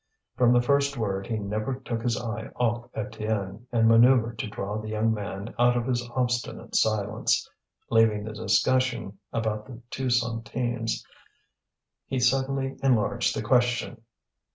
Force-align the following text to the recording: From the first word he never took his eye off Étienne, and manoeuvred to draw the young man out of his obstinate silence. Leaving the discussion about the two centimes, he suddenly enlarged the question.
From 0.35 0.51
the 0.51 0.63
first 0.63 0.97
word 0.97 1.27
he 1.27 1.37
never 1.37 1.75
took 1.75 2.01
his 2.01 2.19
eye 2.19 2.49
off 2.55 2.91
Étienne, 2.93 3.65
and 3.71 3.87
manoeuvred 3.87 4.39
to 4.39 4.47
draw 4.47 4.79
the 4.81 4.89
young 4.89 5.13
man 5.13 5.53
out 5.59 5.77
of 5.77 5.85
his 5.85 6.01
obstinate 6.15 6.75
silence. 6.75 7.47
Leaving 7.91 8.23
the 8.23 8.33
discussion 8.33 9.19
about 9.31 9.67
the 9.67 9.79
two 9.91 10.09
centimes, 10.09 11.05
he 12.07 12.17
suddenly 12.19 12.77
enlarged 12.81 13.35
the 13.35 13.43
question. 13.43 14.01